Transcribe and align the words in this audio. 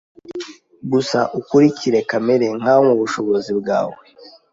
Gusa 0.91 1.19
ukurikire 1.39 1.99
kamere 2.09 2.45
nkaho 2.59 2.81
mubushobozi 2.87 3.51
bwawe 3.59 3.97